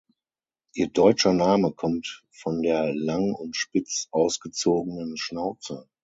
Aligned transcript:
Ihr 0.73 0.87
deutscher 0.87 1.31
Name 1.31 1.73
kommt 1.73 2.23
von 2.31 2.63
der 2.63 2.91
lang 2.95 3.33
und 3.35 3.55
spitz 3.55 4.07
ausgezogenen 4.09 5.15
Schnauze. 5.15 5.87